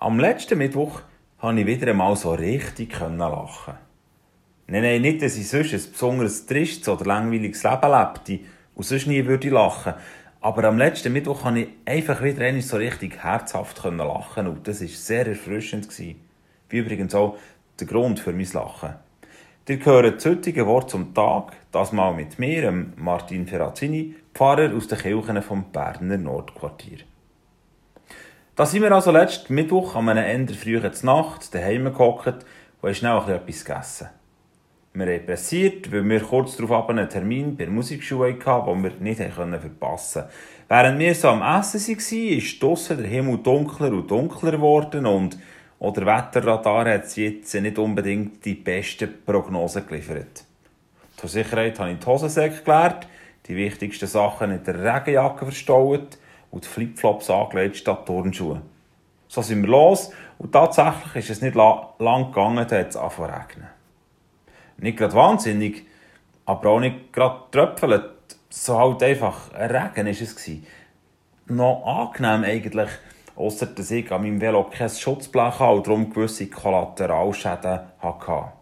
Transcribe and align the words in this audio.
Am 0.00 0.20
letzten 0.20 0.58
Mittwoch 0.58 1.00
konnte 1.40 1.62
ich 1.62 1.66
wieder 1.66 1.88
einmal 1.88 2.14
so 2.14 2.30
richtig 2.30 2.96
lachen. 3.00 3.74
Nein, 4.68 4.82
nein, 4.82 5.02
nicht, 5.02 5.22
dass 5.22 5.36
ich 5.36 5.48
sonst 5.48 5.74
ein 5.74 5.90
besonders 5.90 6.46
tristes 6.46 6.88
oder 6.88 7.04
langweiliges 7.04 7.64
Leben 7.64 7.90
lebte 7.90 8.38
und 8.76 8.84
sonst 8.84 9.08
nie 9.08 9.26
würde 9.26 9.50
lachen. 9.50 9.94
Aber 10.40 10.62
am 10.62 10.78
letzten 10.78 11.12
Mittwoch 11.12 11.42
konnte 11.42 11.62
ich 11.62 11.68
einfach 11.84 12.22
wieder 12.22 12.44
einmal 12.44 12.62
so 12.62 12.76
richtig 12.76 13.24
herzhaft 13.24 13.82
lachen 13.82 14.46
und 14.46 14.68
das 14.68 14.82
war 14.82 14.86
sehr 14.86 15.26
erfrischend. 15.26 15.88
Wie 15.98 16.16
übrigens 16.70 17.16
auch 17.16 17.36
der 17.80 17.88
Grund 17.88 18.20
für 18.20 18.32
mein 18.32 18.46
Lachen. 18.52 18.94
Ihr 19.68 19.84
hört 19.84 20.16
das 20.18 20.26
heutige 20.26 20.64
Wort 20.68 20.90
zum 20.90 21.12
Tag, 21.12 21.54
das 21.72 21.90
mal 21.90 22.14
mit 22.14 22.38
mir, 22.38 22.72
Martin 22.94 23.48
Ferrazzini, 23.48 24.14
Pfarrer 24.32 24.72
aus 24.76 24.86
den 24.86 24.98
Kirchen 24.98 25.42
vom 25.42 25.72
Berner 25.72 26.18
Nordquartier. 26.18 26.98
Da 28.58 28.66
sind 28.66 28.82
wir 28.82 28.90
also 28.90 29.12
letzten 29.12 29.54
Mittwoch 29.54 29.94
an 29.94 30.08
einem 30.08 30.24
Ende 30.24 30.52
frühen 30.52 30.90
Nacht 31.02 31.54
daheim 31.54 31.84
gehockt 31.84 32.44
und 32.82 32.88
haben 32.88 32.92
schnell 32.92 33.36
etwas 33.36 33.64
gegessen. 33.64 34.08
Wir 34.94 35.06
haben 35.06 35.26
pressiert, 35.26 35.92
weil 35.92 36.02
wir 36.08 36.18
kurz 36.18 36.56
darauf 36.56 36.88
einen 36.88 37.08
Termin 37.08 37.56
bei 37.56 37.66
der 37.66 37.72
Musikschule 37.72 38.36
hatten, 38.44 38.82
den 38.82 38.82
wir 38.82 38.90
nicht 38.98 39.20
verpassen 39.20 40.22
konnten. 40.22 40.32
Während 40.68 40.98
wir 40.98 41.14
so 41.14 41.28
am 41.28 41.60
Essen 41.60 41.80
waren, 41.80 42.36
ist 42.36 42.60
draussen 42.60 42.98
der 42.98 43.06
Himmel 43.06 43.38
dunkler 43.38 43.92
und 43.92 44.10
dunkler 44.10 44.50
geworden 44.50 45.06
und 45.06 45.38
auch 45.78 45.92
der 45.92 46.06
Wetterradar 46.06 46.92
hat 46.92 47.16
jetzt 47.16 47.54
nicht 47.54 47.78
unbedingt 47.78 48.44
die 48.44 48.54
besten 48.54 49.24
Prognosen 49.24 49.86
geliefert. 49.86 50.42
Zur 51.16 51.28
Sicherheit 51.28 51.78
habe 51.78 51.92
ich 51.92 52.00
die 52.00 52.06
Hosensäcke 52.06 52.64
geleert, 52.64 53.06
die 53.46 53.54
wichtigsten 53.54 54.08
Sachen 54.08 54.50
in 54.50 54.64
der 54.64 54.82
Regenjacke 54.82 55.44
verstaut 55.44 56.18
und 56.50 56.64
die 56.64 56.68
Flipflops 56.68 57.30
angelegt 57.30 57.76
statt 57.76 58.06
Turnschuhe. 58.06 58.62
So 59.28 59.42
sind 59.42 59.62
wir 59.62 59.68
los 59.68 60.10
und 60.38 60.52
tatsächlich 60.52 61.16
ist 61.16 61.30
es 61.30 61.42
nicht 61.42 61.54
la 61.54 61.94
lang 61.98 62.28
gegangen, 62.28 62.66
da 62.68 62.78
hat 62.78 62.88
es 62.88 62.96
angefangen 62.96 63.34
regnen. 63.34 63.68
Nicht 64.78 64.98
gerade 64.98 65.14
wahnsinnig, 65.14 65.86
aber 66.46 66.70
auch 66.70 66.80
nicht 66.80 67.12
gerade 67.12 67.42
tröpfeln. 67.50 68.02
So 68.48 68.78
halt 68.78 69.02
einfach 69.02 69.52
ein 69.52 69.70
Regen 69.70 70.06
war 70.06 70.12
es. 70.12 70.50
Noch 71.46 71.84
angenehm 71.84 72.44
eigentlich, 72.44 72.90
ausser 73.36 73.66
dass 73.66 73.90
ich 73.90 74.10
an 74.10 74.22
meinem 74.22 74.40
Velo 74.40 74.64
kein 74.64 74.88
Schutzblech 74.88 75.58
hatte 75.58 75.72
und 75.72 75.86
darum 75.86 76.10
gewisse 76.10 76.48
Kollateralschäden 76.48 77.80
hatte. 77.98 78.52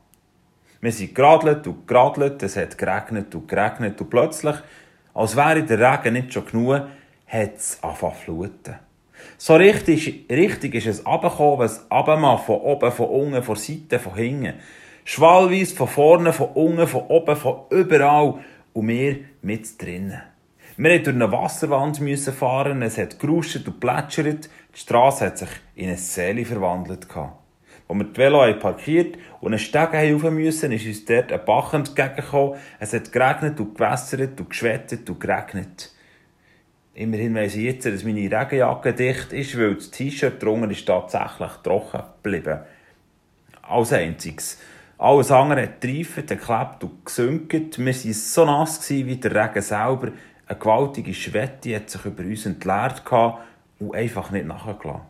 Wir 0.80 0.92
sind 0.92 1.14
geradelt 1.14 1.66
und 1.66 1.86
geradelt, 1.86 2.42
es 2.42 2.56
hat 2.56 2.76
geregnet 2.76 3.34
und 3.34 3.48
geregnet 3.48 4.00
und 4.00 4.10
plötzlich, 4.10 4.56
als 5.14 5.36
wäre 5.36 5.62
der 5.62 5.78
Regen 5.78 6.14
nicht 6.14 6.32
schon 6.32 6.46
genug, 6.46 6.82
hat 7.26 7.56
es 7.56 7.80
fluten. 8.24 8.76
So 9.38 9.56
richtig, 9.56 10.26
richtig 10.30 10.74
ist 10.74 10.86
es 10.86 11.06
runtergekommen, 11.06 11.66
es 11.66 11.86
runtergekommen, 11.90 12.38
von 12.38 12.56
oben, 12.56 12.92
von 12.92 13.06
unten, 13.06 13.42
von 13.42 13.56
Seiten, 13.56 13.98
von 13.98 14.14
hinten. 14.14 14.54
Schwallweise 15.04 15.74
von 15.74 15.88
vorne, 15.88 16.32
von 16.32 16.48
unten, 16.54 16.86
von 16.86 17.02
oben, 17.02 17.36
von 17.36 17.60
überall. 17.70 18.34
Und 18.72 18.88
wir 18.88 19.20
mit 19.42 19.80
drinnen. 19.80 20.20
Wir 20.76 20.90
mussten 20.90 21.04
durch 21.04 21.16
eine 21.16 21.32
Wasserwand 21.32 22.20
fahren, 22.38 22.82
es 22.82 22.98
hat 22.98 23.18
geruscht 23.18 23.66
und 23.66 23.80
plätschert. 23.80 24.50
Die 24.74 24.78
Straße 24.78 25.24
hat 25.24 25.38
sich 25.38 25.48
in 25.74 25.88
eine 25.88 25.96
Seele 25.96 26.44
verwandelt. 26.44 27.06
Als 27.16 27.98
wir 27.98 28.04
die 28.04 28.16
Velo 28.16 28.52
parkiert 28.58 29.16
und 29.40 29.52
einen 29.52 29.58
Steg 29.58 29.94
rauf 29.94 30.30
mussten, 30.30 30.72
ist 30.72 30.86
uns 30.86 31.04
dort 31.06 31.32
ein 31.32 31.44
Bach 31.46 31.72
entgegengekommen. 31.72 32.58
Es 32.78 32.92
hat 32.92 33.10
geregnet 33.10 33.58
und 33.58 33.74
gewässert 33.74 34.38
und 34.38 34.50
geschwettet 34.50 35.08
und 35.08 35.20
geregnet. 35.20 35.95
Immerhin 36.98 37.34
weiss 37.34 37.54
ich 37.54 37.64
jetzt, 37.64 37.84
dass 37.84 38.04
meine 38.04 38.20
Regenjacke 38.20 38.94
dicht 38.94 39.30
ist, 39.34 39.58
weil 39.58 39.74
das 39.74 39.90
T-Shirt 39.90 40.42
drunter 40.42 40.70
ist 40.70 40.86
tatsächlich 40.86 41.52
trocken 41.62 42.00
geblieben. 42.22 42.60
Als 43.60 43.92
einziges. 43.92 44.58
Alles 44.96 45.30
andere 45.30 45.64
hat 45.64 45.82
getriefert, 45.82 46.28
geklebt 46.28 46.84
und 46.84 47.04
gesunken. 47.04 47.70
Wir 47.76 47.84
waren 47.84 48.12
so 48.14 48.46
nass 48.46 48.88
wie 48.88 49.16
der 49.16 49.34
Regen 49.34 49.60
selber. 49.60 50.12
Eine 50.46 50.58
gewaltige 50.58 51.12
Schwette 51.12 51.76
hat 51.76 51.90
sich 51.90 52.02
über 52.06 52.22
uns 52.22 52.46
entleert 52.46 53.02
und 53.78 53.94
einfach 53.94 54.30
nicht 54.30 54.46
nachgelassen. 54.46 55.02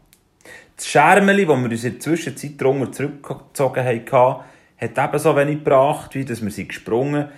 Das 0.74 0.88
Schermeli, 0.88 1.46
das 1.46 1.56
wir 1.56 1.70
uns 1.70 1.84
in 1.84 1.92
der 1.92 2.00
Zwischenzeit 2.00 2.60
drunter 2.60 2.90
zurückgezogen 2.90 3.84
haben, 3.84 4.40
hat 4.76 4.98
ebenso 4.98 5.36
wenig 5.36 5.58
gebracht, 5.58 6.16
wie 6.16 6.24
dass 6.24 6.42
wir 6.42 6.50
sie 6.50 6.66
gesprungen 6.66 7.28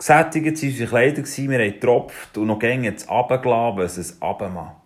Gesättigt 0.00 0.46
waren 0.46 0.70
unsere 0.70 0.88
Kleider, 0.88 1.24
wir 1.24 1.58
haben 1.58 1.72
getropft 1.74 2.38
und 2.38 2.46
noch 2.46 2.58
gängig 2.58 2.92
jetzt 2.92 3.10
runtergelassen, 3.10 3.76
was 3.76 3.98
es 3.98 4.22
runtermacht. 4.22 4.76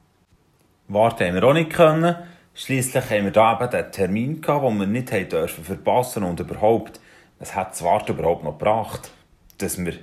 Warten 0.89 1.29
haben 1.29 1.35
wir 1.37 1.45
auch 1.45 1.53
nicht 1.53 1.71
können. 1.71 2.17
Schliesslich 2.53 3.11
haben 3.11 3.27
wir 3.27 3.31
da 3.31 3.55
eben 3.55 3.71
den 3.71 3.93
Termin 3.93 4.41
gehabt, 4.41 4.65
den 4.65 4.81
wir 4.81 4.87
nicht 4.89 5.33
dürfen 5.33 5.63
verpassen 5.63 6.25
und 6.25 6.41
überhaupt, 6.41 6.99
es 7.39 7.55
hat 7.55 7.71
das 7.71 7.85
Warten 7.85 8.11
überhaupt 8.11 8.43
noch 8.43 8.59
gebracht, 8.59 9.13
dass 9.59 9.79
wir 9.79 9.95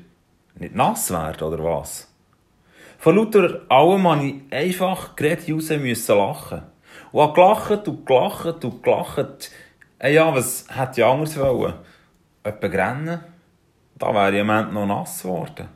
nicht 0.55 0.75
nass 0.75 1.11
werden, 1.11 1.43
oder 1.43 1.61
was? 1.61 2.09
Von 2.97 3.17
lauter 3.17 3.63
allem 3.67 4.03
musste 4.03 4.25
ich 4.27 4.53
einfach 4.53 5.17
gerade 5.17 5.41
raus 5.51 5.69
müssen 5.71 6.17
lachen. 6.17 6.61
Und 7.11 7.21
habe 7.21 7.33
gelacht 7.33 7.87
und 7.89 8.05
gelacht 8.05 8.63
und 8.63 8.81
gelacht. 8.81 9.51
Äh 9.99 10.13
ja, 10.13 10.33
was 10.33 10.67
hätte 10.69 11.01
ich 11.01 11.05
anders 11.05 11.37
wollen? 11.37 11.73
Etwa 12.45 12.67
rennen? 12.67 13.19
Da 13.95 14.13
wäre 14.13 14.35
ich 14.35 14.41
am 14.41 14.49
Ende 14.49 14.73
noch 14.73 14.85
nass 14.85 15.21
geworden. 15.21 15.67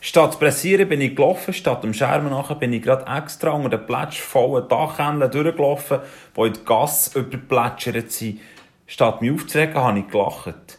Statt 0.00 0.34
zu 0.34 0.38
pressieren 0.38 0.88
bin 0.88 1.00
ich 1.00 1.16
gelaufen, 1.16 1.52
statt 1.52 1.82
dem 1.82 1.92
Schermen 1.92 2.30
nachher 2.30 2.54
bin 2.54 2.72
ich 2.72 2.82
gerade 2.82 3.04
extra 3.10 3.50
unter 3.50 3.76
den 3.76 3.86
plätschvollen 3.86 4.68
Dachhändeln 4.68 5.30
durchgelaufen, 5.30 5.98
die 6.36 6.40
in 6.40 6.52
die 6.52 6.64
Gasse 6.64 7.18
überplätschert 7.18 8.12
sind. 8.12 8.40
Statt 8.86 9.20
mich 9.20 9.32
aufzuregen, 9.32 9.74
habe 9.74 9.98
ich 9.98 10.08
gelacht. 10.08 10.78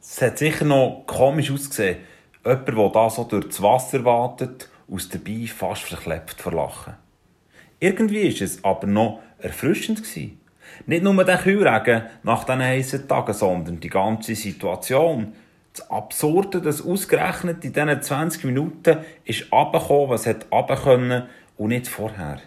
Es 0.00 0.20
hat 0.20 0.38
sicher 0.38 0.64
noch 0.64 1.04
komisch 1.06 1.52
ausgesehen. 1.52 1.98
Jemand, 2.44 2.68
der 2.68 2.88
da 2.88 3.08
so 3.08 3.24
das 3.24 3.62
Wasser 3.62 4.04
wartet, 4.04 4.68
aus 4.90 5.08
dabei 5.08 5.46
fast 5.46 5.82
verklebt 5.82 6.40
vor 6.40 6.52
Lachen. 6.52 6.94
Irgendwie 7.78 8.24
war 8.24 8.42
es 8.42 8.64
aber 8.64 8.86
noch 8.86 9.20
erfrischend. 9.38 10.02
Gewesen. 10.02 10.40
Nicht 10.86 11.04
nur 11.04 11.24
der 11.24 11.38
Kühlregen 11.38 12.02
nach 12.22 12.44
diesen 12.44 12.62
heißen 12.62 13.08
Tagen, 13.08 13.32
sondern 13.32 13.80
die 13.80 13.88
ganze 13.88 14.34
Situation 14.34 15.32
das 15.72 15.90
Absurde, 15.90 16.60
dass 16.60 16.84
ausgerechnet 16.84 17.64
in 17.64 17.72
diesen 17.72 18.02
20 18.02 18.44
Minuten 18.44 18.98
ist 19.24 19.50
runtergekommen, 19.52 20.10
was 20.10 20.26
hat 20.26 20.46
können 20.50 21.24
und 21.56 21.68
nicht 21.68 21.88
vorher. 21.88 22.40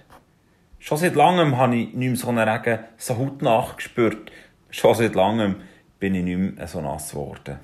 Schon 0.79 0.97
seit 0.99 1.15
langem 1.15 1.57
habe 1.57 1.75
ich 1.75 1.93
nicht 1.93 2.07
mehr 2.09 2.15
so 2.15 2.29
einen 2.29 2.47
Regen 2.47 2.79
so 2.97 3.17
hautnah 3.17 3.73
gespürt. 3.75 4.31
Schon 4.69 4.93
seit 4.93 5.15
langem 5.15 5.55
bin 5.99 6.13
ich 6.13 6.23
nicht 6.23 6.57
mehr 6.57 6.67
so 6.67 6.81
nass 6.81 7.11
geworden. 7.11 7.59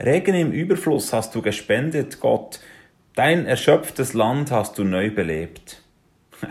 Regen 0.00 0.34
im 0.34 0.50
Überfluss 0.50 1.12
hast 1.12 1.34
du 1.34 1.42
gespendet, 1.42 2.20
Gott. 2.20 2.60
Dein 3.14 3.46
erschöpftes 3.46 4.14
Land 4.14 4.50
hast 4.50 4.78
du 4.78 4.84
neu 4.84 5.10
belebt. 5.10 5.82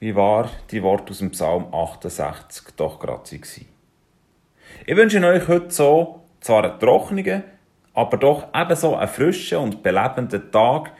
Wie 0.00 0.16
war 0.16 0.50
die 0.70 0.82
Worte 0.82 1.12
aus 1.12 1.18
dem 1.18 1.30
Psalm 1.30 1.72
68 1.72 2.74
doch 2.76 2.98
gerade 2.98 3.22
waren. 3.30 3.66
Ich 4.86 4.96
wünsche 4.96 5.24
euch 5.24 5.46
heute 5.48 5.70
so 5.70 6.21
zwar 6.42 6.64
einen 6.64 6.78
trockenen, 6.78 7.44
aber 7.94 8.16
doch 8.18 8.48
ebenso 8.54 8.96
einen 8.96 9.08
frischen 9.08 9.58
und 9.58 9.82
belebenden 9.82 10.50
Tag 10.52 10.92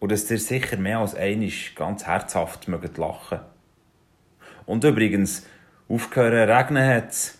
und 0.00 0.12
dass 0.12 0.30
ihr 0.30 0.38
sicher 0.38 0.76
mehr 0.76 0.98
als 0.98 1.14
einig 1.14 1.74
ganz 1.74 2.06
herzhaft 2.06 2.68
mögt 2.68 2.98
lachen. 2.98 3.40
Und 4.66 4.84
übrigens, 4.84 5.46
aufgehört 5.88 6.48
regnen 6.48 6.86
hat 6.86 7.34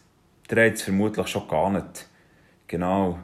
der 0.52 0.66
hat 0.66 0.74
es 0.74 0.82
vermutlich 0.82 1.28
schon 1.28 1.48
gar 1.48 1.70
nicht. 1.70 2.08
Genau, 2.66 3.18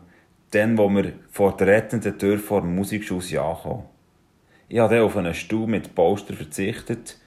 dann, 0.50 0.78
wo 0.78 0.88
wir 0.88 1.12
vor 1.30 1.56
der 1.56 1.66
rettenden 1.66 2.18
Tür 2.18 2.38
vor 2.38 2.62
dem 2.62 2.74
Musikschuss 2.74 3.34
ankommen. 3.34 3.84
Ich 4.68 4.78
habe 4.78 4.94
dann 4.94 5.04
auf 5.04 5.16
einen 5.16 5.34
Stuhl 5.34 5.66
mit 5.66 5.94
Poster 5.94 6.34
verzichtet 6.34 7.18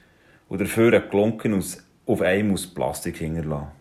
und 0.50 0.62
dafür 0.62 0.94
einen 0.94 1.10
Klunken 1.10 1.64
auf 2.06 2.22
einem 2.22 2.54
aus 2.54 2.68
Plastik 2.68 3.18
hinterlassen. 3.18 3.81